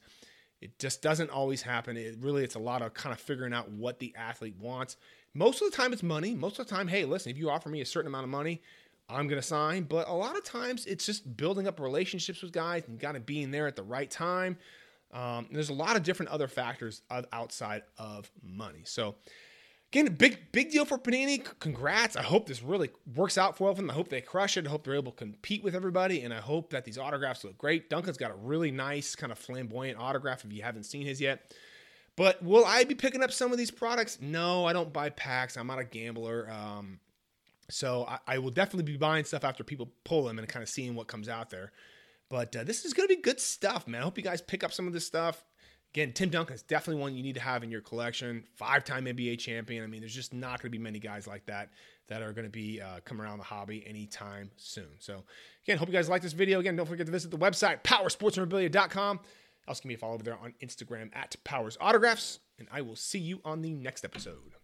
It 0.62 0.80
just 0.80 1.04
doesn't 1.04 1.30
always 1.30 1.62
happen. 1.62 1.96
It 1.96 2.16
really, 2.20 2.44
it's 2.44 2.56
a 2.56 2.60
lot 2.60 2.82
of 2.82 2.96
kind 2.96 3.14
of 3.14 3.20
figuring 3.20 3.54
out 3.54 3.70
what 3.70 4.00
the 4.00 4.16
athlete 4.18 4.56
wants. 4.60 4.98
Most 5.38 5.62
of 5.62 5.70
the 5.70 5.78
time, 5.78 5.94
it's 5.94 6.02
money. 6.02 6.34
Most 6.34 6.58
of 6.58 6.68
the 6.68 6.76
time, 6.76 6.88
hey, 6.88 7.06
listen, 7.06 7.32
if 7.32 7.38
you 7.38 7.52
offer 7.52 7.70
me 7.70 7.82
a 7.82 7.86
certain 7.86 8.08
amount 8.08 8.24
of 8.24 8.32
money, 8.32 8.60
I'm 9.08 9.28
going 9.28 9.40
to 9.40 9.48
sign. 9.48 9.84
But 9.84 10.08
a 10.08 10.14
lot 10.14 10.36
of 10.36 10.44
times, 10.44 10.88
it's 10.88 11.06
just 11.06 11.38
building 11.38 11.68
up 11.68 11.80
relationships 11.80 12.42
with 12.42 12.52
guys 12.52 12.88
and 12.88 13.00
kind 13.00 13.16
of 13.16 13.24
being 13.24 13.52
there 13.52 13.68
at 13.68 13.76
the 13.76 13.84
right 13.84 14.10
time. 14.10 14.58
Um, 15.14 15.48
there's 15.52 15.70
a 15.70 15.74
lot 15.76 15.96
of 15.96 16.02
different 16.02 16.32
other 16.32 16.48
factors 16.48 17.04
outside 17.32 17.84
of 18.00 18.32
money. 18.42 18.82
So, 18.86 19.14
again, 19.92 20.08
big 20.16 20.52
big 20.52 20.72
deal 20.72 20.86
for 20.86 20.98
Panini. 20.98 21.46
Congrats! 21.60 22.16
I 22.16 22.24
hope 22.24 22.48
this 22.48 22.64
really 22.64 22.90
works 23.16 23.38
out 23.38 23.58
for 23.58 23.72
them. 23.76 23.92
I 23.92 23.94
hope 23.94 24.10
they 24.10 24.22
crush 24.22 24.58
it. 24.58 24.66
I 24.66 24.72
hope 24.72 24.86
they're 24.86 24.96
able 24.96 25.12
to 25.12 25.18
compete 25.18 25.64
with 25.64 25.76
everybody, 25.76 26.24
and 26.24 26.34
I 26.34 26.40
hope 26.40 26.72
that 26.72 26.84
these 26.84 26.98
autographs 26.98 27.44
look 27.44 27.60
great. 27.60 27.92
Duncan's 27.92 28.18
got 28.18 28.32
a 28.32 28.36
really 28.36 28.72
nice 28.72 29.16
kind 29.16 29.32
of 29.32 29.38
flamboyant 29.38 30.00
autograph. 30.00 30.44
If 30.44 30.52
you 30.52 30.64
haven't 30.64 30.86
seen 30.86 31.06
his 31.06 31.22
yet. 31.22 31.54
But 32.18 32.44
will 32.44 32.66
I 32.66 32.84
be 32.84 32.96
picking 32.96 33.24
up 33.24 33.32
some 33.32 33.52
of 33.52 33.58
these 33.58 33.72
products? 33.72 34.18
No, 34.20 34.66
I 34.66 34.74
don't 34.74 34.92
buy 34.92 35.12
packs. 35.12 35.56
I'm 35.56 35.68
not 35.68 35.80
a 35.80 35.84
gambler. 35.86 36.50
Um, 36.52 37.00
so 37.70 38.06
I, 38.10 38.18
I, 38.28 38.38
will 38.40 38.50
definitely 38.50 38.92
be 38.92 38.98
buying 38.98 39.24
stuff 39.24 39.44
after 39.44 39.64
people 39.64 39.92
pull 40.04 40.24
them 40.24 40.40
and 40.40 40.48
kind 40.48 40.64
of 40.64 40.70
seeing 40.70 40.96
what 40.96 41.08
comes 41.08 41.30
out 41.30 41.52
there. 41.52 41.72
But 42.30 42.56
uh, 42.56 42.64
this 42.64 42.86
is 42.86 42.94
going 42.94 43.08
to 43.08 43.16
be 43.16 43.22
good 43.22 43.40
stuff, 43.40 43.88
man. 43.88 44.02
I 44.02 44.04
hope 44.04 44.18
you 44.18 44.24
guys 44.24 44.42
pick 44.42 44.64
up 44.64 44.74
some 44.74 44.88
of 44.88 44.94
this 44.94 45.06
stuff. 45.06 45.46
Again, 45.94 46.12
Tim 46.12 46.30
Duncan 46.30 46.56
is 46.56 46.64
definitely 46.64 47.02
one 47.02 47.16
you 47.16 47.24
need 47.24 47.36
to 47.36 47.42
have 47.42 47.64
in 47.64 47.72
your 47.72 47.82
collection. 47.82 48.44
Five 48.56 48.84
time 48.84 49.06
NBA 49.06 49.38
champion. 49.40 49.84
I 49.84 49.88
mean, 49.88 50.02
there's 50.02 50.14
just 50.14 50.34
not 50.34 50.62
going 50.62 50.72
to 50.72 50.78
be 50.78 50.84
many 50.84 51.00
guys 51.00 51.28
like 51.28 51.46
that 51.46 51.70
that 52.08 52.22
are 52.22 52.34
going 52.34 52.46
to 52.46 52.52
be 52.52 52.82
uh, 52.82 53.00
coming 53.06 53.24
around 53.24 53.38
the 53.38 53.44
hobby 53.44 53.86
anytime 53.88 54.50
soon. 54.58 54.90
So, 55.00 55.24
again, 55.66 55.78
hope 55.78 55.88
you 55.88 55.94
guys 55.94 56.10
like 56.10 56.22
this 56.22 56.34
video. 56.34 56.60
Again, 56.60 56.76
don't 56.76 56.88
forget 56.88 57.06
to 57.06 57.12
visit 57.12 57.32
the 57.32 57.38
website, 57.38 57.84
powersportsmemorabilia.com. 57.84 59.20
Also, 59.68 59.82
give 59.82 59.90
me 59.90 59.96
a 59.96 59.98
follow 59.98 60.14
over 60.14 60.24
there 60.24 60.38
on 60.38 60.54
Instagram 60.62 61.10
at 61.14 61.36
Powers 61.44 61.78
Autographs. 61.82 62.40
And 62.60 62.68
I 62.72 62.82
will 62.82 62.96
see 62.96 63.20
you 63.20 63.42
on 63.44 63.62
the 63.62 63.72
next 63.72 64.06
episode. 64.06 64.56